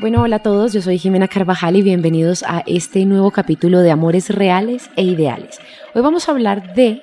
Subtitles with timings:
[0.00, 3.90] Bueno, hola a todos, yo soy Jimena Carvajal y bienvenidos a este nuevo capítulo de
[3.90, 5.58] Amores Reales e Ideales.
[5.92, 7.02] Hoy vamos a hablar de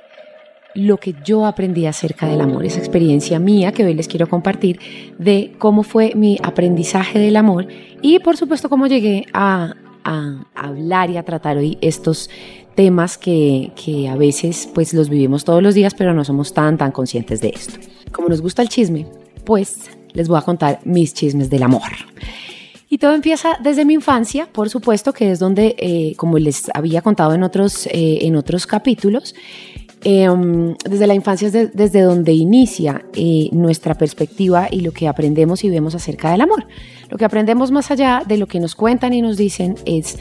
[0.76, 4.80] lo que yo aprendí acerca del amor, esa experiencia mía que hoy les quiero compartir
[5.18, 7.68] de cómo fue mi aprendizaje del amor
[8.02, 9.74] y por supuesto cómo llegué a,
[10.06, 12.30] a hablar y a tratar hoy estos
[12.76, 16.78] temas que, que a veces pues los vivimos todos los días pero no somos tan
[16.78, 17.78] tan conscientes de esto.
[18.14, 19.06] Como nos gusta el chisme,
[19.44, 21.92] pues les voy a contar mis chismes del amor.
[22.96, 27.02] Y todo empieza desde mi infancia, por supuesto, que es donde, eh, como les había
[27.02, 29.36] contado en otros, eh, en otros capítulos,
[30.06, 30.30] eh,
[30.90, 35.66] desde la infancia es de- desde donde inicia eh, nuestra perspectiva y lo que aprendemos
[35.66, 36.68] y vemos acerca del amor.
[37.10, 40.18] Lo que aprendemos más allá de lo que nos cuentan y nos dicen es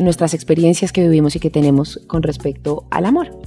[0.00, 3.38] nuestras experiencias que vivimos y que tenemos con respecto al amor.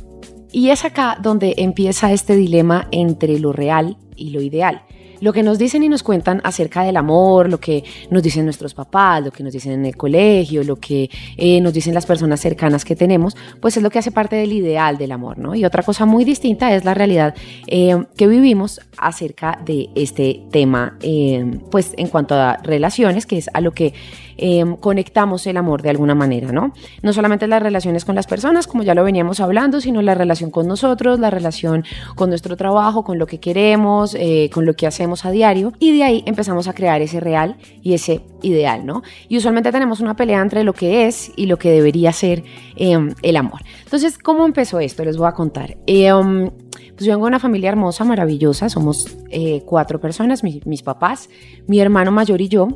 [0.52, 4.84] Y es acá donde empieza este dilema entre lo real y lo ideal.
[5.22, 8.74] Lo que nos dicen y nos cuentan acerca del amor, lo que nos dicen nuestros
[8.74, 12.40] papás, lo que nos dicen en el colegio, lo que eh, nos dicen las personas
[12.40, 15.56] cercanas que tenemos, pues es lo que hace parte del ideal del amor, ¿no?
[15.56, 17.36] Y otra cosa muy distinta es la realidad
[17.68, 23.50] eh, que vivimos acerca de este tema, eh, pues en cuanto a relaciones, que es
[23.54, 23.94] a lo que
[24.38, 26.74] eh, conectamos el amor de alguna manera, ¿no?
[27.02, 30.52] No solamente las relaciones con las personas, como ya lo veníamos hablando, sino la relación
[30.52, 31.84] con nosotros, la relación
[32.16, 35.96] con nuestro trabajo, con lo que queremos, eh, con lo que hacemos a diario, y
[35.98, 39.04] de ahí empezamos a crear ese real y ese ideal, ¿no?
[39.30, 42.44] Y usualmente tenemos una pelea entre lo que es y lo que debería ser
[42.76, 43.62] eh, el amor.
[43.84, 45.04] Entonces, ¿cómo empezó esto?
[45.06, 45.78] Les voy a contar.
[45.88, 46.50] Um,
[46.92, 51.30] pues yo vengo de una familia hermosa, maravillosa, somos eh, cuatro personas, mi- mis papás,
[51.68, 52.68] mi hermano mayor y yo.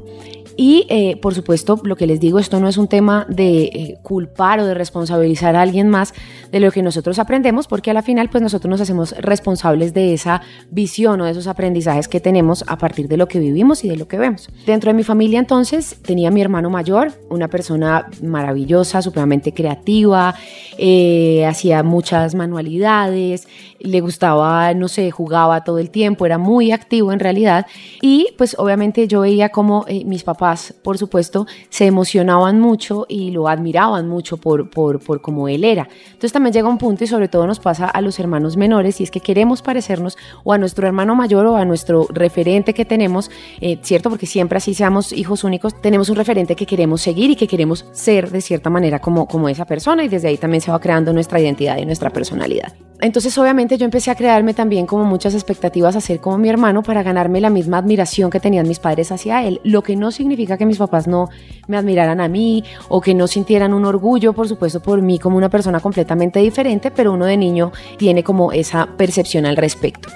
[0.57, 3.97] Y eh, por supuesto, lo que les digo, esto no es un tema de eh,
[4.01, 6.13] culpar o de responsabilizar a alguien más
[6.55, 10.13] de lo que nosotros aprendemos, porque a la final pues nosotros nos hacemos responsables de
[10.13, 13.89] esa visión o de esos aprendizajes que tenemos a partir de lo que vivimos y
[13.89, 14.47] de lo que vemos.
[14.65, 20.33] Dentro de mi familia entonces tenía mi hermano mayor, una persona maravillosa, supremamente creativa,
[20.77, 23.49] eh, hacía muchas manualidades,
[23.79, 27.65] le gustaba, no sé, jugaba todo el tiempo, era muy activo en realidad.
[28.01, 33.31] Y pues obviamente yo veía como eh, mis papás, por supuesto, se emocionaban mucho y
[33.31, 35.89] lo admiraban mucho por, por, por cómo él era.
[36.05, 39.03] Entonces también llega un punto y sobre todo nos pasa a los hermanos menores y
[39.03, 43.31] es que queremos parecernos o a nuestro hermano mayor o a nuestro referente que tenemos,
[43.61, 44.09] eh, ¿cierto?
[44.09, 47.85] Porque siempre así seamos hijos únicos, tenemos un referente que queremos seguir y que queremos
[47.91, 51.13] ser de cierta manera como, como esa persona y desde ahí también se va creando
[51.13, 52.73] nuestra identidad y nuestra personalidad.
[53.01, 56.81] Entonces obviamente yo empecé a crearme también como muchas expectativas a ser como mi hermano
[56.81, 60.57] para ganarme la misma admiración que tenían mis padres hacia él, lo que no significa
[60.57, 61.29] que mis papás no
[61.67, 65.37] me admiraran a mí o que no sintieran un orgullo, por supuesto, por mí como
[65.37, 70.09] una persona completamente diferente, pero uno de niño tiene como esa percepción al respecto.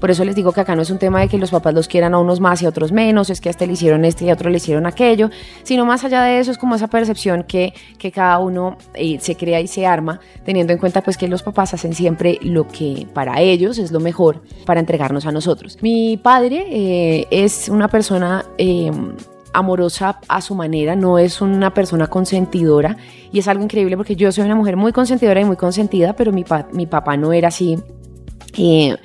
[0.00, 1.88] Por eso les digo que acá no es un tema de que los papás los
[1.88, 4.24] quieran a unos más y a otros menos, es que a este le hicieron este
[4.24, 5.30] y a otro le hicieron aquello,
[5.62, 9.36] sino más allá de eso es como esa percepción que, que cada uno eh, se
[9.36, 13.06] crea y se arma, teniendo en cuenta pues que los papás hacen siempre lo que
[13.12, 15.78] para ellos es lo mejor para entregarnos a nosotros.
[15.82, 18.44] Mi padre eh, es una persona...
[18.58, 18.90] eh,
[19.52, 22.96] amorosa a su manera, no es una persona consentidora
[23.32, 26.32] y es algo increíble porque yo soy una mujer muy consentidora y muy consentida, pero
[26.32, 27.78] mi, mi papá no era así.
[28.56, 28.96] eh,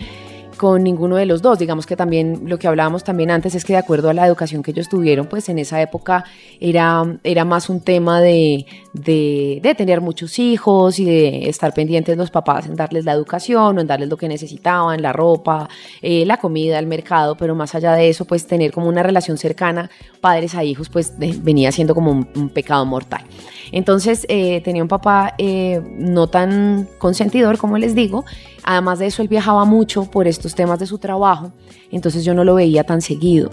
[0.57, 1.59] con ninguno de los dos.
[1.59, 4.63] Digamos que también lo que hablábamos también antes es que de acuerdo a la educación
[4.63, 6.25] que ellos tuvieron, pues en esa época
[6.59, 8.65] era, era más un tema de,
[9.03, 13.81] de, tener muchos hijos y de estar pendientes los papás en darles la educación o
[13.81, 15.69] en darles lo que necesitaban, la ropa,
[16.01, 19.37] eh, la comida, el mercado, pero más allá de eso, pues tener como una relación
[19.37, 19.89] cercana
[20.21, 23.23] padres a hijos, pues venía siendo como un, un pecado mortal.
[23.71, 28.25] Entonces eh, tenía un papá eh, no tan consentidor, como les digo.
[28.63, 31.51] Además de eso, él viajaba mucho por estos temas de su trabajo,
[31.91, 33.49] entonces yo no lo veía tan seguido.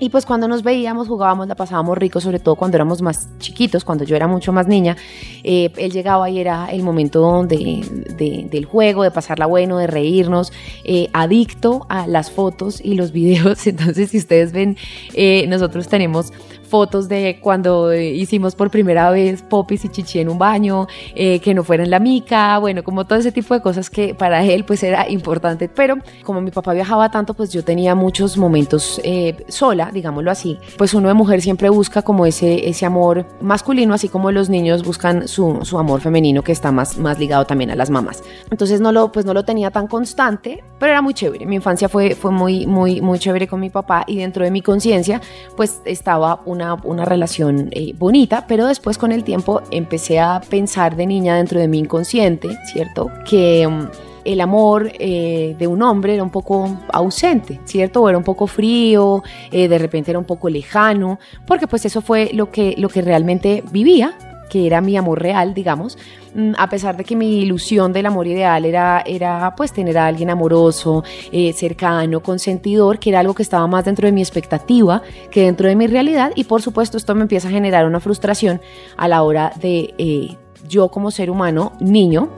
[0.00, 3.84] Y pues cuando nos veíamos, jugábamos, la pasábamos rico, sobre todo cuando éramos más chiquitos,
[3.84, 4.96] cuando yo era mucho más niña.
[5.44, 7.84] Eh, él llegaba y era el momento de,
[8.16, 10.52] de- del juego, de pasarla bueno, de reírnos,
[10.84, 13.66] eh, adicto a las fotos y los videos.
[13.66, 14.76] Entonces, si ustedes ven,
[15.14, 16.32] eh, nosotros tenemos
[16.70, 21.52] fotos de cuando hicimos por primera vez popis y chichi en un baño, eh, que
[21.52, 24.64] no fuera en la mica, bueno, como todo ese tipo de cosas que para él
[24.64, 25.68] pues era importante.
[25.68, 30.58] Pero como mi papá viajaba tanto, pues yo tenía muchos momentos eh, sola, digámoslo así.
[30.78, 34.84] Pues uno de mujer siempre busca como ese, ese amor masculino, así como los niños
[34.84, 38.22] buscan su, su amor femenino que está más, más ligado también a las mamás.
[38.50, 41.46] Entonces no lo, pues no lo tenía tan constante, pero era muy chévere.
[41.46, 44.62] Mi infancia fue, fue muy, muy, muy chévere con mi papá y dentro de mi
[44.62, 45.20] conciencia
[45.56, 50.96] pues estaba una, una relación eh, bonita, pero después con el tiempo empecé a pensar
[50.96, 53.10] de niña dentro de mi inconsciente, ¿cierto?
[53.28, 53.66] Que...
[53.66, 53.88] um,
[54.24, 58.02] el amor eh, de un hombre era un poco ausente, ¿cierto?
[58.02, 62.02] O era un poco frío, eh, de repente era un poco lejano, porque pues eso
[62.02, 64.14] fue lo que, lo que realmente vivía,
[64.50, 65.96] que era mi amor real, digamos,
[66.34, 70.06] Mm, a pesar de que mi ilusión del amor ideal era, era pues tener a
[70.06, 71.02] alguien amoroso,
[71.32, 75.68] eh, cercano, consentidor, que era algo que estaba más dentro de mi expectativa que dentro
[75.68, 76.32] de mi realidad.
[76.36, 78.60] Y por supuesto esto me empieza a generar una frustración
[78.96, 80.36] a la hora de eh,
[80.68, 82.28] yo como ser humano, niño,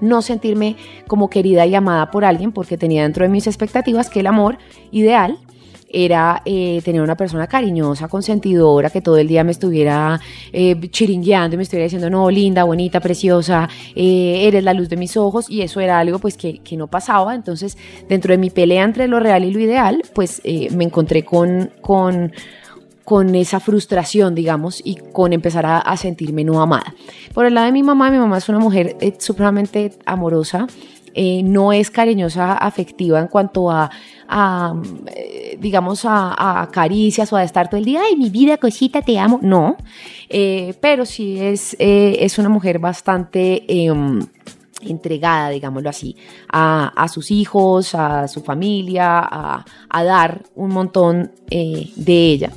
[0.00, 0.76] no sentirme
[1.08, 4.58] como querida y amada por alguien porque tenía dentro de mis expectativas que el amor
[4.92, 5.38] ideal
[5.88, 10.20] era eh, tener una persona cariñosa, consentidora, que todo el día me estuviera
[10.52, 14.96] eh, chiringueando y me estuviera diciendo, no, linda, bonita, preciosa, eh, eres la luz de
[14.96, 17.34] mis ojos, y eso era algo pues que, que, no pasaba.
[17.34, 21.24] Entonces, dentro de mi pelea entre lo real y lo ideal, pues eh, me encontré
[21.24, 22.32] con, con,
[23.04, 26.94] con esa frustración, digamos, y con empezar a, sentirme no amada.
[27.32, 30.66] Por el lado de mi mamá, mi mamá es una mujer supremamente amorosa,
[31.20, 33.90] eh, no es cariñosa, afectiva en cuanto a,
[35.16, 39.02] eh, digamos, a, a, caricias o a estar todo el día, ay, mi vida, cosita,
[39.02, 39.40] te amo.
[39.42, 39.76] No,
[40.28, 44.24] eh, pero sí es, es una mujer bastante em,
[44.80, 46.14] entregada, digámoslo así,
[46.52, 52.52] a, sus hijos, a su familia, a, dar un montón de ella.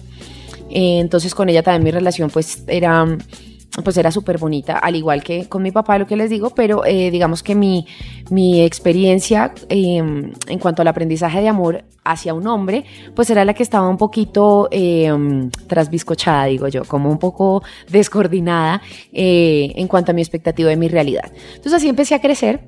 [0.69, 3.07] Entonces con ella también mi relación pues era
[3.83, 6.85] pues era súper bonita, al igual que con mi papá, lo que les digo, pero
[6.85, 7.87] eh, digamos que mi,
[8.29, 12.83] mi experiencia eh, en cuanto al aprendizaje de amor hacia un hombre,
[13.15, 15.11] pues era la que estaba un poquito eh,
[16.47, 18.81] digo yo, como un poco descoordinada
[19.13, 21.31] eh, en cuanto a mi expectativa de mi realidad.
[21.49, 22.61] Entonces así empecé a crecer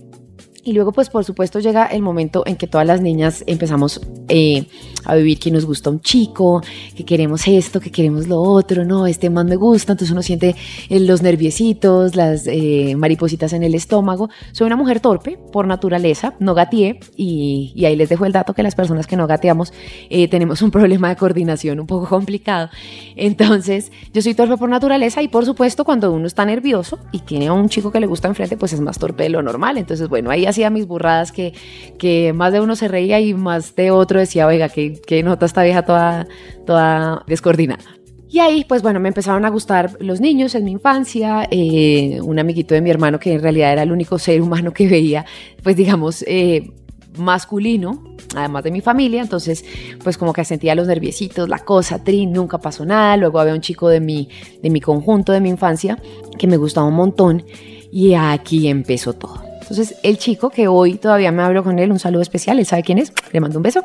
[0.63, 3.99] y luego, pues por supuesto, llega el momento en que todas las niñas empezamos
[4.29, 4.65] eh,
[5.05, 6.61] a vivir que nos gusta un chico,
[6.95, 10.55] que queremos esto, que queremos lo otro, no, este más me gusta, entonces uno siente
[10.89, 14.29] eh, los nerviecitos, las eh, maripositas en el estómago.
[14.51, 18.53] Soy una mujer torpe por naturaleza, no gateé, y, y ahí les dejo el dato
[18.53, 19.73] que las personas que no gateamos
[20.09, 22.69] eh, tenemos un problema de coordinación un poco complicado.
[23.15, 27.47] Entonces, yo soy torpe por naturaleza y por supuesto, cuando uno está nervioso y tiene
[27.47, 29.77] a un chico que le gusta enfrente, pues es más torpe de lo normal.
[29.77, 33.91] Entonces, bueno, ahí hacía mis burradas que, más de uno se reía y más de
[33.91, 36.27] otro decía, oiga, que, nota esta vieja toda,
[36.65, 37.83] toda descoordinada.
[38.29, 42.39] Y ahí, pues bueno, me empezaron a gustar los niños en mi infancia, eh, un
[42.39, 45.23] amiguito de mi hermano que en realidad era el único ser humano que veía,
[45.61, 46.71] pues digamos, eh,
[47.17, 48.03] masculino,
[48.35, 49.63] además de mi familia, entonces
[50.03, 53.61] pues como que sentía los nerviositos, la cosa, trin, nunca pasó nada, luego había un
[53.61, 54.29] chico de mi,
[54.61, 55.99] de mi conjunto, de mi infancia,
[56.37, 57.45] que me gustaba un montón
[57.91, 59.52] y aquí empezó todo.
[59.69, 62.83] Entonces el chico que hoy todavía me hablo con él, un saludo especial, él sabe
[62.83, 63.83] quién es, le mando un beso,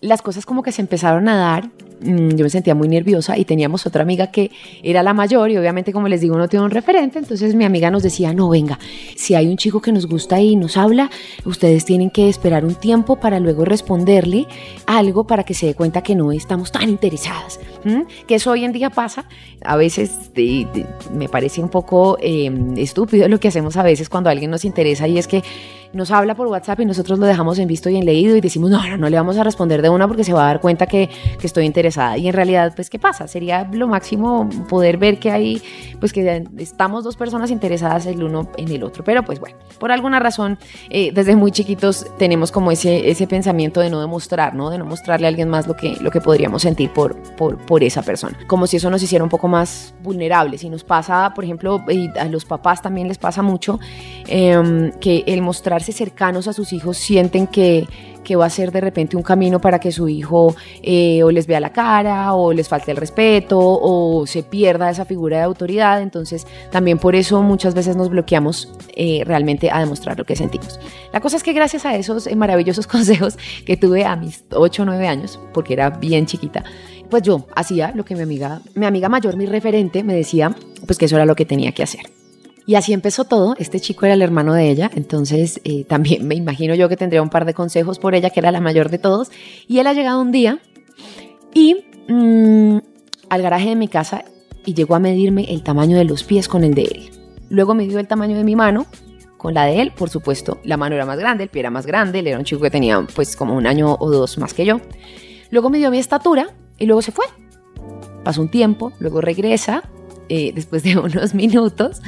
[0.00, 3.86] las cosas como que se empezaron a dar, yo me sentía muy nerviosa y teníamos
[3.86, 4.50] otra amiga que
[4.82, 7.90] era la mayor y obviamente como les digo no tiene un referente, entonces mi amiga
[7.90, 8.78] nos decía, no, venga,
[9.16, 11.10] si hay un chico que nos gusta y nos habla,
[11.44, 14.46] ustedes tienen que esperar un tiempo para luego responderle
[14.86, 18.02] algo para que se dé cuenta que no estamos tan interesadas, ¿Mm?
[18.26, 19.26] que eso hoy en día pasa,
[19.64, 24.08] a veces de, de, me parece un poco eh, estúpido lo que hacemos a veces
[24.08, 25.42] cuando alguien nos interesa y es que
[25.94, 28.70] nos habla por WhatsApp y nosotros lo dejamos en visto y en leído y decimos,
[28.70, 30.86] no, no, no le vamos a responder de una porque se va a dar cuenta
[30.86, 31.08] que,
[31.38, 31.83] que, estoy interesada.
[32.16, 33.28] Y en realidad, pues, ¿qué pasa?
[33.28, 35.62] Sería lo máximo poder ver que hay,
[36.00, 39.04] pues, que estamos dos personas interesadas el uno en el otro.
[39.04, 40.58] Pero, pues, bueno, por alguna razón,
[40.90, 44.70] eh, desde muy chiquitos tenemos como ese, ese pensamiento de no demostrar, ¿no?
[44.70, 47.82] De no mostrarle a alguien más lo que, lo que podríamos sentir por, por, por
[47.82, 48.38] esa persona.
[48.46, 50.64] Como si eso nos hiciera un poco más vulnerables.
[50.64, 51.82] Y nos pasa, por ejemplo,
[52.18, 53.78] a los papás también les pasa mucho
[54.26, 57.86] eh, que el mostrar cercanos a sus hijos sienten que,
[58.24, 61.46] que, va a ser de repente un camino para que su hijo eh, o les
[61.46, 66.02] vea la cara o les falte el respeto o se pierda esa figura de autoridad.
[66.02, 70.80] Entonces también por eso muchas veces nos bloqueamos eh, realmente a demostrar lo que sentimos.
[71.12, 74.82] La cosa es que gracias a esos eh, maravillosos consejos que tuve a mis 8
[74.82, 76.64] o 9 años, porque era bien chiquita,
[77.10, 80.54] pues yo hacía lo que mi amiga, mi amiga mayor, mi referente, me decía,
[80.86, 82.23] pues que eso era lo que tenía que hacer.
[82.66, 83.54] Y así empezó todo.
[83.58, 87.22] Este chico era el hermano de ella, entonces eh, también me imagino yo que tendría
[87.22, 89.30] un par de consejos por ella, que era la mayor de todos.
[89.68, 90.58] Y él ha llegado un día
[91.52, 92.78] y mmm,
[93.28, 94.24] al garaje de mi casa
[94.64, 97.10] y llegó a medirme el tamaño de los pies con el de él.
[97.50, 98.86] Luego me dio el tamaño de mi mano
[99.36, 101.84] con la de él, por supuesto, la mano era más grande, el pie era más
[101.84, 104.64] grande, él era un chico que tenía pues como un año o dos más que
[104.64, 104.80] yo.
[105.50, 107.26] Luego me dio mi estatura y luego se fue.
[108.24, 109.82] Pasó un tiempo, luego regresa,
[110.30, 112.00] eh, después de unos minutos.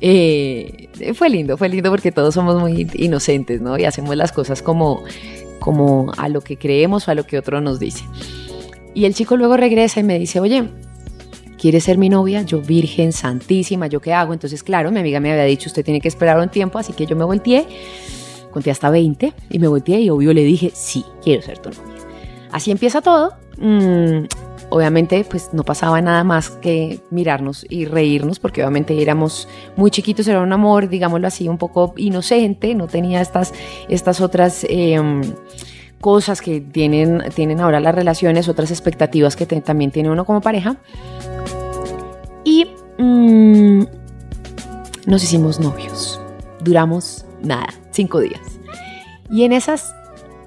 [0.00, 3.78] Eh, fue lindo, fue lindo porque todos somos muy inocentes, ¿no?
[3.78, 5.04] Y hacemos las cosas como,
[5.58, 8.04] como a lo que creemos o a lo que otro nos dice.
[8.94, 10.64] Y el chico luego regresa y me dice, oye,
[11.58, 12.42] ¿quieres ser mi novia?
[12.42, 14.32] Yo, virgen, santísima, ¿yo qué hago?
[14.32, 17.06] Entonces, claro, mi amiga me había dicho, usted tiene que esperar un tiempo, así que
[17.06, 17.66] yo me volteé,
[18.50, 22.00] conté hasta 20 y me volteé y obvio le dije, sí, quiero ser tu novia.
[22.50, 23.34] Así empieza todo.
[23.58, 24.24] Mm,
[24.70, 30.26] obviamente, pues no pasaba nada más que mirarnos y reírnos, porque obviamente éramos muy chiquitos,
[30.28, 33.52] era un amor, digámoslo así, un poco inocente, no tenía estas,
[33.88, 34.64] estas otras...
[34.68, 35.22] Em,
[36.00, 40.76] cosas que tienen, tienen ahora las relaciones, otras expectativas que también tiene uno como pareja.
[42.42, 42.66] Y
[42.98, 43.82] mm,
[45.06, 46.20] nos hicimos novios.
[46.60, 48.40] Duramos nada, cinco días.
[49.30, 49.94] Y en esas,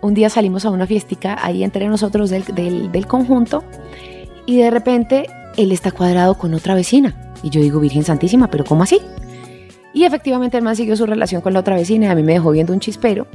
[0.03, 2.43] un día salimos a una fiestica ahí entre nosotros del,
[2.91, 3.63] del, conjunto
[4.45, 7.33] y de repente él está cuadrado con otra vecina.
[7.41, 8.99] Y yo digo, Virgen Santísima, pero ¿cómo así?
[9.93, 12.33] Y efectivamente el man siguió su relación con la otra vecina y a mí me
[12.33, 13.27] dejó viendo un chispero.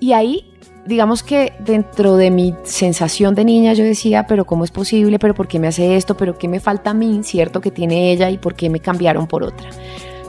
[0.00, 0.52] Y ahí
[0.86, 5.18] digamos que dentro de mi sensación de niña yo decía, pero ¿cómo es posible?
[5.18, 6.16] ¿Pero por qué me hace esto?
[6.16, 7.20] ¿Pero qué me falta a mí?
[7.22, 7.60] ¿Cierto?
[7.60, 9.68] Que tiene ella y por qué me cambiaron por otra.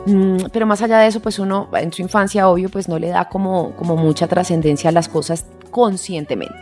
[0.08, 3.10] Mm, pero más allá de eso, pues uno en su infancia, obvio, pues no le
[3.10, 6.56] da como, como mucha trascendencia a las cosas conscientemente.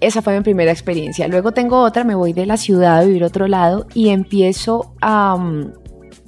[0.00, 1.26] Esa fue mi primera experiencia.
[1.26, 4.94] Luego tengo otra, me voy de la ciudad a vivir a otro lado y empiezo
[5.00, 5.38] a,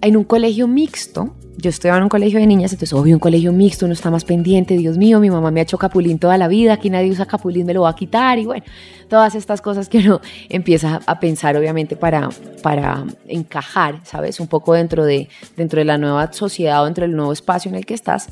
[0.01, 3.53] en un colegio mixto yo estudiaba en un colegio de niñas, entonces obvio un colegio
[3.53, 6.49] mixto, uno está más pendiente, Dios mío, mi mamá me ha hecho capulín toda la
[6.49, 8.65] vida, aquí nadie usa capulín, me lo va a quitar y bueno,
[9.09, 12.31] todas estas cosas que uno empieza a pensar obviamente para,
[12.63, 14.41] para encajar, ¿sabes?
[14.41, 17.77] Un poco dentro de, dentro de la nueva sociedad o dentro del nuevo espacio en
[17.77, 18.29] el que estás.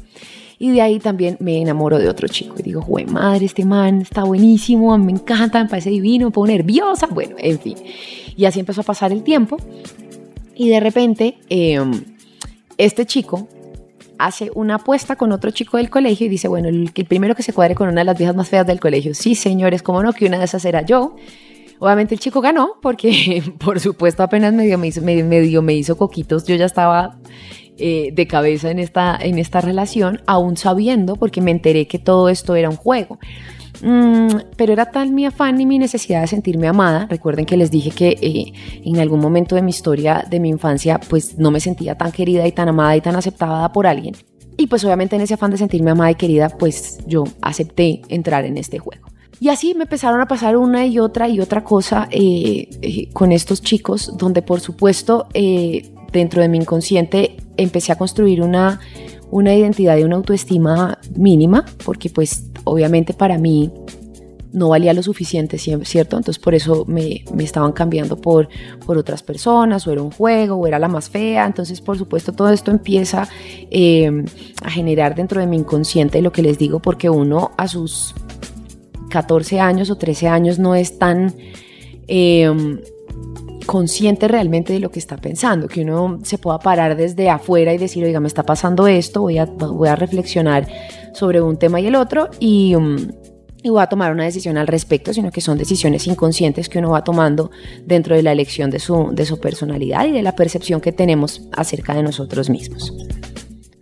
[0.59, 4.03] Y de ahí también me enamoro de otro chico y digo, güey, madre, este man
[4.03, 7.77] está buenísimo, me encanta, me parece divino, me pongo nerviosa, bueno, en fin.
[8.37, 9.57] Y así empezó a pasar el tiempo
[10.55, 11.39] y de repente...
[11.49, 11.81] Eh,
[12.85, 13.47] este chico
[14.19, 17.53] hace una apuesta con otro chico del colegio y dice, bueno, el, primero que se
[17.53, 19.15] cuadre con una de las viejas más feas del colegio.
[19.15, 21.17] Sí, señores, cómo no, que una de esas era yo.
[21.79, 26.45] Obviamente el chico ganó porque, por supuesto, apenas medio me hizo, me hizo coquitos.
[26.45, 27.19] Yo ya estaba
[27.79, 32.29] eh, de cabeza en esta, en esta relación, aún sabiendo, porque me enteré que todo
[32.29, 33.19] esto era un juego.
[33.83, 37.07] Mm, pero era tal mi afán y mi necesidad de sentirme amada.
[37.09, 38.53] Recuerden que les dije que eh,
[38.85, 42.47] en algún momento de mi historia, de mi infancia, pues no me sentía tan querida
[42.47, 44.15] y tan amada y tan aceptada por alguien.
[44.57, 48.45] Y pues obviamente en ese afán de sentirme amada y querida, pues yo acepté entrar
[48.45, 49.07] en este juego.
[49.41, 53.33] Y así me empezaron a pasar una y otra y otra cosa eh, eh, con
[53.33, 55.29] estos chicos, donde por supuesto
[56.13, 58.81] dentro de mi inconsciente empecé a construir una,
[59.31, 63.71] una identidad y una autoestima mínima, porque pues obviamente para mí
[64.53, 66.17] no valía lo suficiente, ¿cierto?
[66.17, 68.49] Entonces por eso me, estaban cambiando por,
[68.85, 71.47] por otras personas, o era un juego, o era la más fea.
[71.47, 73.29] Entonces, por supuesto, todo esto empieza
[73.71, 74.25] em,
[74.63, 78.15] a generar dentro de mi inconsciente lo que les digo, porque uno a sus
[79.11, 81.35] 14 años o 13 años no es tan...
[82.07, 82.81] Em,
[83.67, 87.79] consciente realmente de lo que está pensando, que uno se pueda parar desde afuera y
[87.79, 90.67] decir, oiga, me está pasando esto, voy a, voy a reflexionar
[91.15, 92.97] sobre un tema y el otro y, um,
[93.63, 96.91] y voy a tomar una decisión al respecto, sino que son decisiones inconscientes que uno
[96.91, 97.51] va tomando
[97.85, 101.43] dentro de la elección de su, de su personalidad y de la percepción que tenemos
[101.53, 102.93] acerca de nosotros mismos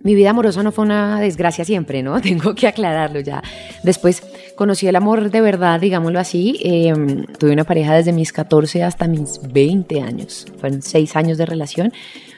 [0.03, 2.21] mi vida amorosa no fue una desgracia siempre, ¿no?
[2.23, 3.43] Tengo que aclararlo ya.
[3.83, 4.23] Después
[4.57, 6.61] conocí el amor de verdad, digámoslo así.
[6.63, 10.47] Em, tuve una pareja desde mis 14 hasta mis 20 años.
[10.61, 11.93] Fueron 6 años de relación.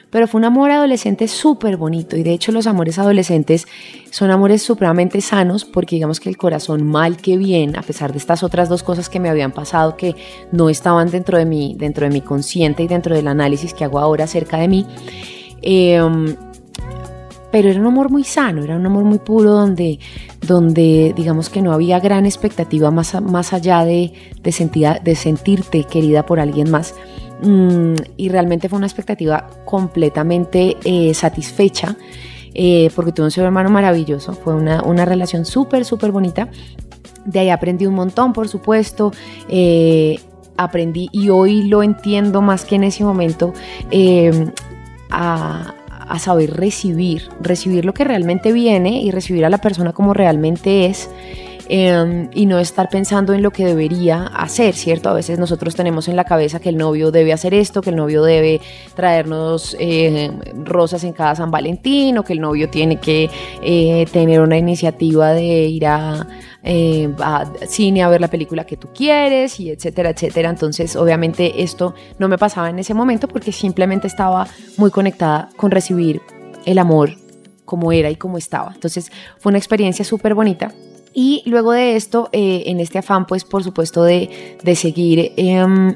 [0.09, 3.65] Pero fue un amor adolescente súper bonito y de hecho los amores adolescentes
[4.09, 8.17] son amores supremamente sanos porque digamos que el corazón mal que bien, a pesar de
[8.17, 10.13] estas otras dos cosas que me habían pasado que
[10.51, 13.99] no estaban dentro de mí, dentro de mi consciente y dentro del análisis que hago
[13.99, 14.85] ahora acerca de mí,
[15.61, 16.01] eh,
[17.51, 19.99] pero era un amor muy sano, era un amor muy puro donde,
[20.45, 26.25] donde digamos que no había gran expectativa más, más allá de, de, de sentirte querida
[26.25, 26.95] por alguien más.
[27.43, 31.95] Mm, y realmente fue una expectativa completamente eh, satisfecha
[32.53, 36.49] eh, porque tuve un ser hermano maravilloso, fue una, una relación súper, súper bonita.
[37.25, 39.11] De ahí aprendí un montón, por supuesto.
[39.47, 40.19] Eh,
[40.57, 43.53] aprendí y hoy lo entiendo más que en ese momento
[45.09, 45.73] a,
[46.11, 50.85] a saber recibir, recibir lo que realmente viene y recibir a la persona como realmente
[50.87, 51.09] es.
[51.73, 55.07] Em, y no estar pensando en lo que debería hacer, ¿cierto?
[55.07, 57.95] A veces nosotros tenemos en la cabeza que el novio debe hacer esto, que el
[57.95, 58.59] novio debe
[58.93, 60.29] traernos eh,
[60.65, 63.29] rosas en cada San Valentín o que el novio tiene que
[63.63, 65.85] eh, tener una iniciativa de ir
[66.63, 70.49] eh, a cine a ver la película que tú quieres y etcétera, etcétera.
[70.49, 75.71] Entonces, obviamente esto no me pasaba en ese momento porque simplemente estaba muy conectada con
[75.71, 76.21] recibir
[76.65, 77.11] el amor
[77.63, 78.73] como era y como estaba.
[78.73, 79.09] Entonces,
[79.39, 80.73] fue una experiencia súper bonita.
[81.13, 85.95] Y luego de esto, eh, en este afán, pues por supuesto de, de seguir em,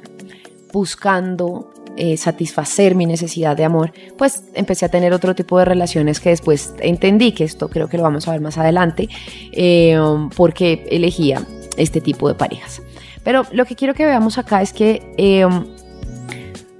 [0.74, 6.19] buscando eh, satisfacer mi necesidad de amor, pues empecé a tener otro tipo de relaciones
[6.19, 9.07] que después entendí, que esto creo que lo vamos a ver más adelante,
[9.53, 9.98] eh,
[10.36, 11.41] porque elegía
[11.77, 12.81] este tipo de parejas.
[13.24, 15.48] Pero lo que quiero que veamos acá es que eh,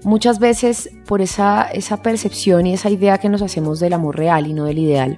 [0.04, 4.48] muchas veces por esa, esa percepción y esa idea que nos hacemos del amor real
[4.48, 5.18] y no del ideal,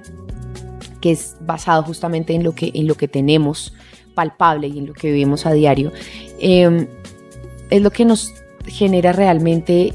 [1.00, 3.74] que es basado justamente en lo que, en lo que tenemos
[4.14, 5.92] palpable y en lo que vivimos a diario,
[6.40, 8.34] es lo que nos
[8.66, 9.92] genera realmente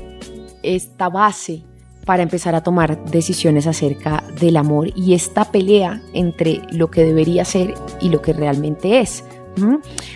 [0.64, 1.64] esta base
[2.06, 7.46] para empezar a tomar decisiones acerca del amor y esta pelea entre lo que debería
[7.46, 9.24] ser y lo que realmente es.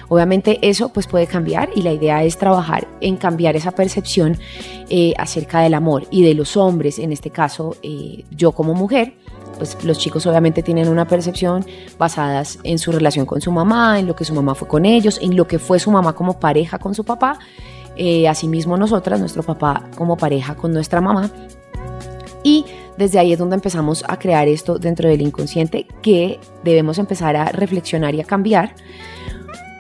[0.09, 4.37] Obviamente eso pues puede cambiar y la idea es trabajar en cambiar esa percepción
[4.89, 9.13] eh, acerca del amor y de los hombres, en este caso eh, yo como mujer,
[9.57, 11.65] pues los chicos obviamente tienen una percepción
[11.97, 15.19] basadas en su relación con su mamá, en lo que su mamá fue con ellos,
[15.21, 17.39] en lo que fue su mamá como pareja con su papá
[17.99, 21.31] eh, asimismo nosotras, nuestro papá como pareja con nuestra mamá.
[22.43, 27.35] Y desde ahí es donde empezamos a crear esto dentro del inconsciente que debemos empezar
[27.35, 28.75] a reflexionar y a cambiar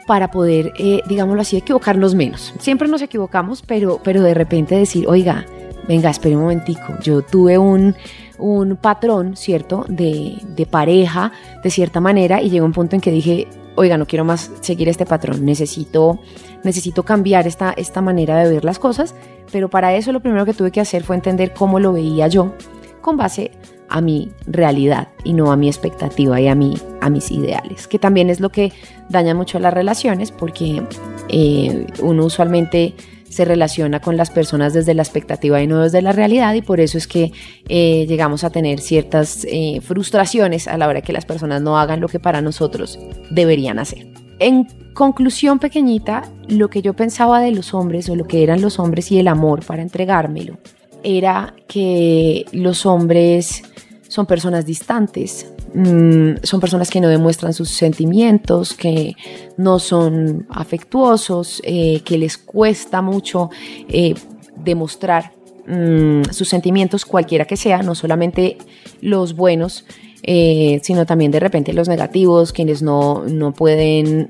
[0.07, 2.55] para poder, eh, digámoslo así, equivocarnos menos.
[2.59, 5.45] Siempre nos equivocamos, pero, pero de repente decir, oiga,
[5.87, 7.95] venga, espere un momentico, yo tuve un,
[8.37, 11.31] un patrón, ¿cierto?, de, de pareja,
[11.63, 14.89] de cierta manera, y llegó un punto en que dije, oiga, no quiero más seguir
[14.89, 16.19] este patrón, necesito,
[16.63, 19.15] necesito cambiar esta, esta manera de ver las cosas,
[19.51, 22.53] pero para eso lo primero que tuve que hacer fue entender cómo lo veía yo
[23.01, 23.51] con base
[23.89, 27.99] a mi realidad y no a mi expectativa y a, mi, a mis ideales, que
[27.99, 28.73] también es lo que
[29.09, 30.83] daña mucho las relaciones porque
[31.29, 32.95] eh, uno usualmente
[33.37, 36.79] se relaciona con las personas desde la expectativa y no desde la realidad y por
[36.79, 37.31] eso es que
[37.69, 42.01] eh, llegamos a tener ciertas eh, frustraciones a la hora que las personas no hagan
[42.01, 42.97] lo que para nosotros
[43.29, 44.07] deberían hacer.
[44.39, 48.79] En conclusión pequeñita, lo que yo pensaba de los hombres o lo que eran los
[48.79, 50.57] hombres y el amor para entregármelo
[51.03, 53.61] era que los hombres
[54.07, 59.15] son personas distantes, mm, son personas que no demuestran sus sentimientos, que
[59.57, 63.49] no son afectuosos, eh, que les cuesta mucho
[63.89, 64.13] eh,
[64.55, 65.33] demostrar
[65.67, 68.57] mm, sus sentimientos, cualquiera que sea, no solamente
[69.01, 69.85] los buenos,
[70.23, 74.29] eh, sino también de repente los negativos, quienes no, no pueden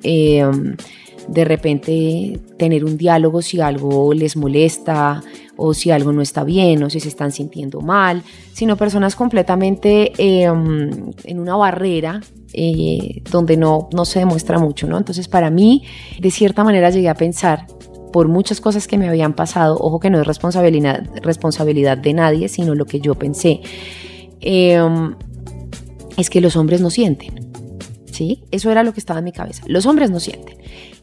[1.28, 5.22] de repente tener un diálogo si algo les molesta
[5.58, 10.14] o si algo no está bien o si se están sintiendo mal, sino personas completamente
[10.18, 12.22] em, en una barrera
[12.54, 14.98] eh, donde no, no se demuestra mucho, ¿no?
[14.98, 15.84] Entonces para mí,
[16.20, 17.68] de cierta manera llegué a pensar
[18.14, 22.48] por muchas cosas que me habían pasado, ojo que no es responsabilidad, responsabilidad de nadie,
[22.48, 23.62] sino lo que yo pensé,
[24.40, 25.16] em,
[26.18, 27.52] es que los hombres no sienten.
[28.12, 28.46] ¿Sí?
[28.50, 29.62] Eso era lo que estaba en mi cabeza.
[29.68, 30.58] Los hombres no sienten.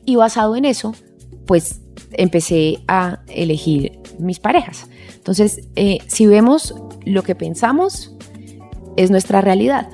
[0.05, 0.97] Y basado en eso,
[1.47, 1.81] pues
[2.18, 4.87] empecé a elegir mis parejas.
[5.14, 6.74] Entonces, eh, si vemos
[7.05, 8.14] lo que pensamos,
[8.96, 9.88] es nuestra realidad.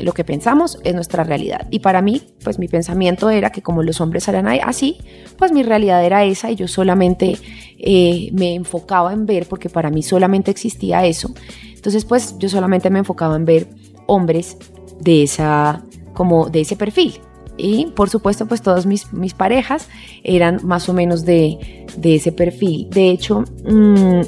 [0.00, 1.66] Lo que pensamos es nuestra realidad.
[1.70, 4.98] Y para mí, pues mi pensamiento era que como los hombres eran así,
[5.36, 7.36] pues mi realidad era esa y yo solamente
[7.78, 11.34] eh, me enfocaba en ver, porque para mí solamente existía eso.
[11.74, 13.68] Entonces, pues yo solamente me enfocaba en ver
[14.06, 14.56] hombres
[15.00, 17.20] de esa, como de ese perfil.
[17.58, 19.88] Y por supuesto, pues todas mis, mis parejas
[20.22, 22.88] eran más o menos de, de ese perfil.
[22.90, 24.22] De hecho, mmm,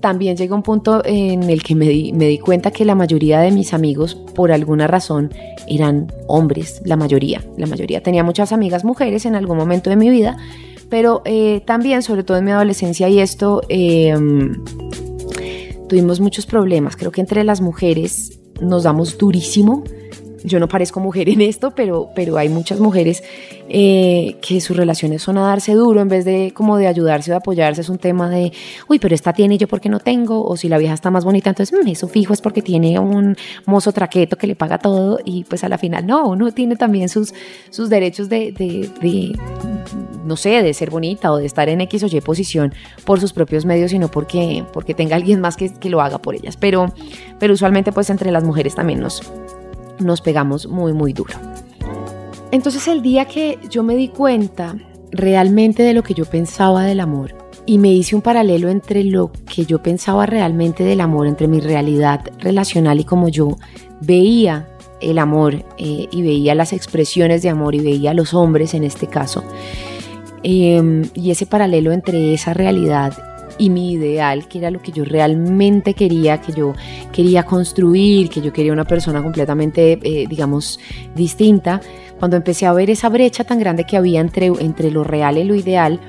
[0.00, 3.40] también llegó un punto en el que me di, me di, cuenta que la mayoría
[3.40, 5.30] de mis amigos, por alguna razón,
[5.66, 7.42] eran hombres, la mayoría.
[7.56, 10.36] La mayoría tenía muchas amigas mujeres en algún momento de mi vida,
[10.88, 14.14] pero eh, también, sobre todo en mi adolescencia y esto, eh,
[15.88, 16.96] tuvimos muchos problemas.
[16.96, 19.84] Creo que entre las mujeres nos damos durísimo
[20.44, 23.22] yo no parezco mujer en esto, pero, pero hay muchas mujeres
[23.68, 27.32] eh, que sus relaciones son a darse duro en vez de como de ayudarse o
[27.32, 27.80] de apoyarse.
[27.80, 28.52] Es un tema de,
[28.88, 31.50] uy, pero esta tiene yo porque no tengo, o si la vieja está más bonita,
[31.50, 35.44] entonces mm, eso fijo es porque tiene un mozo traqueto que le paga todo y
[35.44, 37.34] pues a la final no, uno tiene también sus,
[37.70, 39.38] sus derechos de, de, de
[40.24, 42.74] no sé, de ser bonita o de estar en X o Y posición
[43.04, 46.34] por sus propios medios, sino porque, porque tenga alguien más que, que lo haga por
[46.34, 46.56] ellas.
[46.56, 46.92] Pero,
[47.38, 49.22] pero usualmente pues entre las mujeres también nos
[50.00, 51.34] nos pegamos muy, muy duro.
[52.50, 54.76] Entonces el día que yo me di cuenta
[55.10, 57.34] realmente de lo que yo pensaba del amor
[57.66, 61.60] y me hice un paralelo entre lo que yo pensaba realmente del amor, entre mi
[61.60, 63.58] realidad relacional y como yo
[64.00, 64.68] veía
[65.00, 68.84] el amor eh, y veía las expresiones de amor y veía a los hombres en
[68.84, 69.44] este caso.
[70.42, 73.12] Em, y ese paralelo entre esa realidad
[73.58, 76.74] y mi ideal, que era lo que yo realmente quería, que yo
[77.12, 80.78] quería construir, que yo quería una persona completamente, eh, digamos,
[81.14, 81.80] distinta,
[82.18, 85.44] cuando empecé a ver esa brecha tan grande que había entre, entre lo real y
[85.44, 86.00] lo ideal,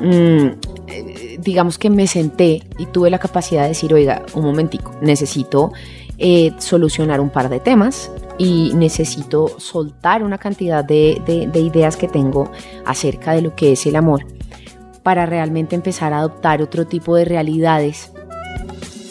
[0.00, 0.46] mm,
[0.88, 5.72] eh, digamos que me senté y tuve la capacidad de decir, oiga, un momentico, necesito
[6.18, 12.08] eh, solucionar un par de temas y necesito soltar una cantidad de, de, ideas que
[12.08, 12.50] tengo
[12.84, 14.24] acerca de lo que es el amor
[15.08, 18.12] para realmente empezar a adoptar otro tipo de realidades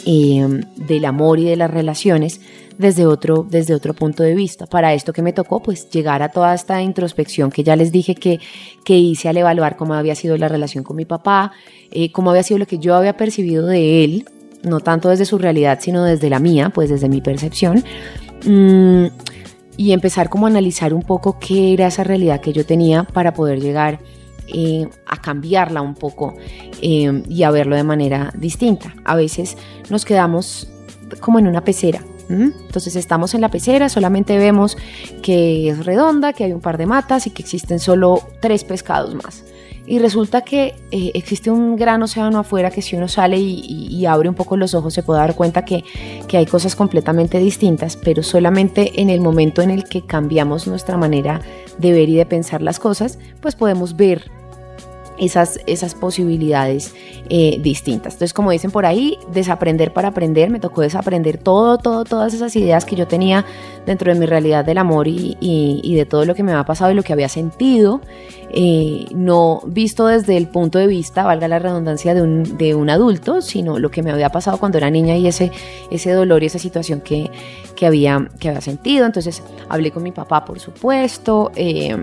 [0.05, 2.39] eh, del amor y de las relaciones
[2.77, 4.67] desde otro, desde otro punto de vista.
[4.67, 8.13] Para esto que me tocó, pues llegar a toda esta introspección que ya les dije
[8.13, 8.39] que,
[8.85, 11.51] que hice al evaluar cómo había sido la relación con mi papá,
[11.89, 14.25] eh, cómo había sido lo que yo había percibido de él,
[14.61, 17.83] no tanto desde su realidad, sino desde la mía, pues desde mi percepción.
[18.45, 19.05] Mm,
[19.77, 23.33] y empezar como a analizar un poco qué era esa realidad que yo tenía para
[23.33, 23.97] poder llegar
[24.47, 26.35] eh, a cambiarla un poco
[26.81, 28.93] eh, y a verlo de manera distinta.
[29.05, 29.57] A veces
[29.89, 30.69] nos quedamos
[31.19, 32.03] como en una pecera.
[32.29, 34.77] Entonces estamos en la pecera, solamente vemos
[35.23, 39.15] que es redonda, que hay un par de matas y que existen solo tres pescados
[39.15, 39.45] más.
[39.85, 44.27] Y resulta que eh, existe un gran océano afuera que si uno sale y, abre
[44.27, 45.85] un poco los ojos se puede dar cuenta que,
[46.27, 50.97] que hay cosas completamente distintas, pero solamente en el momento en el que cambiamos nuestra
[50.97, 51.41] manera
[51.77, 54.29] de ver y de pensar las cosas, pues podemos ver
[55.17, 56.93] esas, esas posibilidades
[57.29, 58.13] eh, distintas.
[58.13, 62.55] Entonces, como dicen por ahí, desaprender para aprender, me tocó desaprender todo, todo, todas esas
[62.55, 63.45] ideas que yo tenía
[63.85, 66.91] dentro de mi realidad del amor y, y, de todo lo que me había pasado
[66.91, 68.01] y lo que había sentido,
[68.51, 72.89] eh, no visto desde el punto de vista, valga la redundancia, de un, de un
[72.89, 75.51] adulto, sino lo que me había pasado cuando era niña y ese,
[75.89, 77.31] ese dolor y esa situación que,
[77.75, 79.05] que, había, que había sentido.
[79.05, 81.51] Entonces, hablé con mi papá, por supuesto.
[81.55, 81.95] Eh,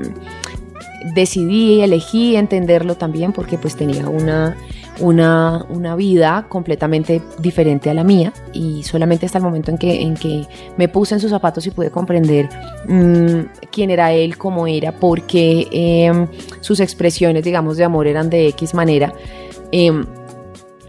[1.12, 4.56] decidí, elegí entenderlo también porque pues tenía una,
[5.00, 10.00] una, una, vida completamente diferente a la mía y solamente hasta el momento en que,
[10.00, 10.46] en que
[10.78, 12.48] me puse en sus zapatos y pude comprender
[12.88, 16.26] mm, quién era él, cómo era, porque em,
[16.60, 19.12] sus expresiones, digamos, de amor eran de X manera,
[19.72, 20.06] em,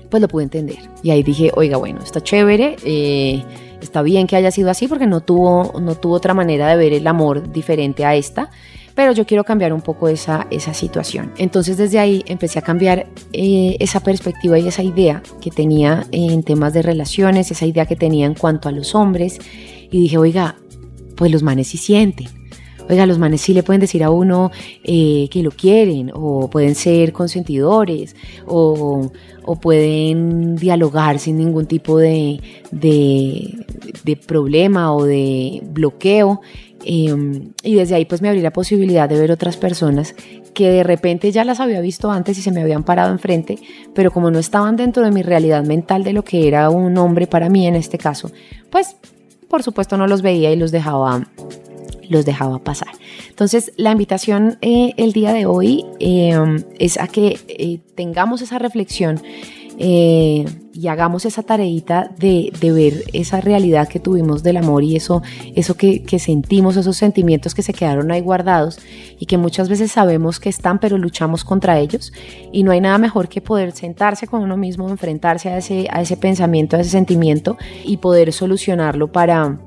[0.10, 0.78] pues lo pude entender.
[1.04, 2.78] Y ahí dije, oiga, bueno, está chévere.
[2.86, 3.44] Eh,
[3.82, 6.94] está bien que haya sido así porque no tuvo, no tuvo otra manera de ver
[6.94, 8.50] el amor diferente a esta
[8.96, 11.32] pero yo quiero cambiar un poco esa, esa situación.
[11.38, 16.44] Entonces desde ahí empecé a cambiar eh, esa perspectiva y esa idea que tenía en
[16.44, 19.40] temas de relaciones, esa idea que tenía en cuanto a los hombres
[19.92, 20.56] y dije, oiga,
[21.16, 22.28] pues los manes sí sienten.
[22.88, 24.52] Oiga, los manes sí le pueden decir a uno
[24.84, 29.12] eh, que lo quieren, o pueden ser consentidores, o,
[29.44, 33.66] o pueden dialogar sin ningún tipo de, de,
[34.04, 36.42] de problema o de bloqueo.
[36.86, 40.16] Em, y desde ahí pues me abrí la posibilidad de ver otras personas
[40.54, 43.58] que de repente ya las había visto antes y se me habían parado enfrente,
[43.94, 47.26] pero como no estaban dentro de mi realidad mental de lo que era un hombre
[47.26, 48.32] para mí en este caso,
[48.70, 48.96] pues
[49.50, 51.28] por supuesto no los veía y los dejaba
[52.08, 52.90] los dejaba pasar.
[53.30, 58.60] Entonces, la invitación eh, el día de hoy em, es a que eh, tengamos esa
[58.60, 59.20] reflexión
[59.78, 65.22] eh, y hagamos esa tareita de, ver esa realidad que tuvimos del amor y eso,
[65.56, 68.80] eso que, sentimos, esos sentimientos que se quedaron ahí guardados
[69.18, 72.12] y que muchas veces sabemos que están, pero luchamos contra ellos.
[72.52, 76.02] Y no hay nada mejor que poder sentarse con uno mismo, enfrentarse a ese, a
[76.02, 79.58] ese pensamiento, a ese sentimiento y poder solucionarlo para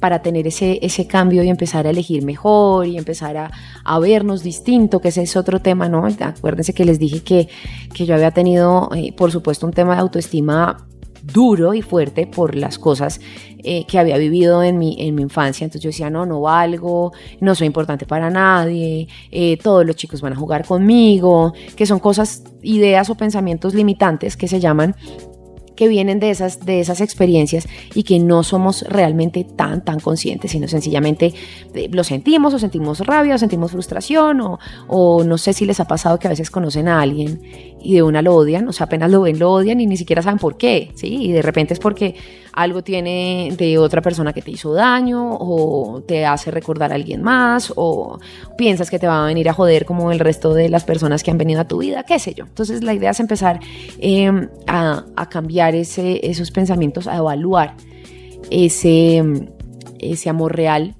[0.00, 3.50] para tener ese, ese cambio y empezar a elegir mejor y empezar a,
[3.84, 6.06] a, vernos distinto, que ese es otro tema, ¿no?
[6.06, 7.48] Acuérdense que les dije que,
[7.94, 10.86] que yo había tenido, eh, por supuesto, un tema de autoestima
[11.22, 13.20] duro y fuerte por las cosas
[13.62, 15.64] eh, que había vivido en mi, en mi infancia.
[15.64, 20.22] Entonces yo decía, no, no valgo, no soy importante para nadie, eh, todos los chicos
[20.22, 24.96] van a jugar conmigo, que son cosas, ideas o pensamientos limitantes que se llaman
[25.80, 30.50] que vienen de esas, de esas experiencias y que no somos realmente tan, tan conscientes,
[30.50, 31.32] sino sencillamente
[31.72, 35.80] eh, lo sentimos o sentimos rabia o sentimos frustración o, o no sé si les
[35.80, 37.40] ha pasado que a veces conocen a alguien
[37.82, 40.22] y de una lo odian, o sea, apenas lo ven, lo odian y ni siquiera
[40.22, 41.24] saben por qué, ¿sí?
[41.24, 42.14] Y de repente es porque
[42.52, 47.22] algo tiene de otra persona que te hizo daño o te hace recordar a alguien
[47.22, 48.18] más o
[48.56, 51.30] piensas que te va a venir a joder como el resto de las personas que
[51.30, 52.44] han venido a tu vida, qué sé yo.
[52.44, 53.60] Entonces la idea es empezar
[53.98, 57.76] em, a, a, cambiar ese, esos pensamientos, a evaluar
[58.50, 59.22] ese,
[59.98, 60.96] ese amor real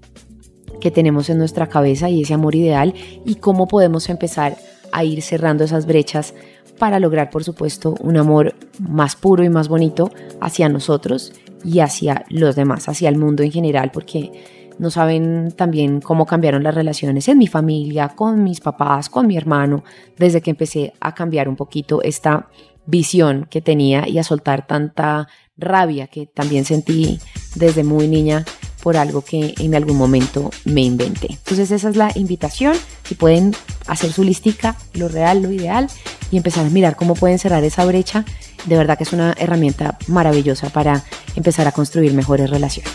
[0.80, 4.56] que tenemos en nuestra cabeza y ese amor ideal y cómo podemos empezar
[4.92, 6.34] a ir cerrando esas brechas
[6.80, 12.24] para lograr, por supuesto, un amor más puro y más bonito hacia nosotros y hacia
[12.30, 14.32] los demás, hacia el mundo en general, porque
[14.78, 19.36] no saben también cómo cambiaron las relaciones en mi familia, con mis papás, con mi
[19.36, 19.84] hermano,
[20.16, 22.48] desde que empecé a cambiar un poquito esta
[22.86, 27.20] visión que tenía y a soltar tanta rabia que también sentí
[27.56, 28.46] desde muy niña
[28.82, 31.28] por algo que en algún momento me inventé.
[31.30, 33.54] Entonces esa es la invitación, si pueden
[33.86, 35.88] hacer su listica, lo real, lo ideal,
[36.30, 38.24] y empezar a mirar cómo pueden cerrar esa brecha,
[38.66, 41.04] de verdad que es una herramienta maravillosa para
[41.36, 42.92] empezar a construir mejores relaciones.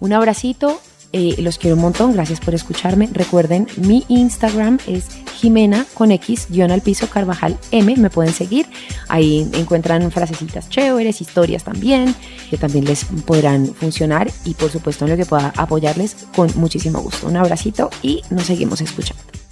[0.00, 0.80] Un abracito,
[1.12, 3.08] eh, los quiero un montón, gracias por escucharme.
[3.12, 8.66] Recuerden, mi Instagram es Jimena con X, guion al Carvajal M, me pueden seguir.
[9.08, 12.14] Ahí encuentran frasecitas chéveres, historias también,
[12.50, 17.00] que también les podrán funcionar y por supuesto en lo que pueda apoyarles con muchísimo
[17.00, 17.26] gusto.
[17.26, 19.45] Un abracito y nos seguimos escuchando.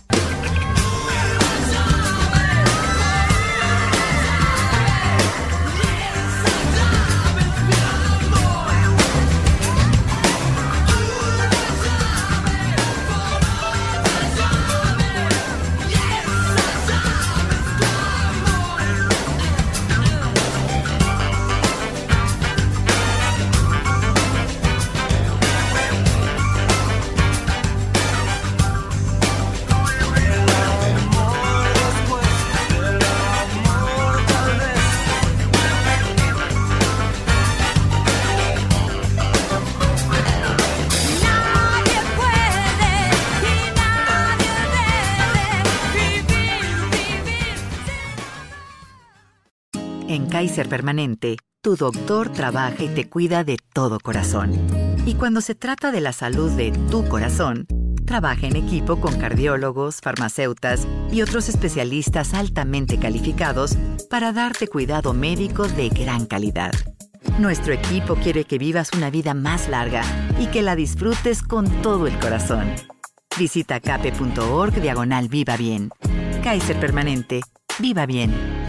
[50.45, 54.53] Kaiser Permanente, tu doctor trabaja y te cuida de todo corazón.
[55.07, 57.67] Y cuando se trata de la salud de tu corazón,
[58.05, 63.79] trabaja en equipo con cardiólogos, farmacéutas y otros especialistas altamente calificados
[64.11, 66.73] para darte cuidado médico de gran calidad.
[67.39, 70.03] Nuestro equipo quiere que vivas una vida más larga
[70.39, 72.71] y que la disfrutes con todo el corazón.
[73.39, 75.89] Visita cape.org diagonal Viva Bien.
[76.43, 77.41] Kaiser Permanente.
[77.81, 78.64] Viva Bien.